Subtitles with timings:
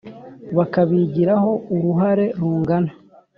[0.57, 2.91] bakabigiraho uruhare rungana.